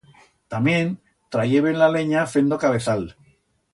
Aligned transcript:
Tamién 0.53 0.87
trayeben 1.35 1.77
la 1.81 1.91
lenya 1.97 2.25
fendo 2.33 2.57
cabezal. 2.65 3.09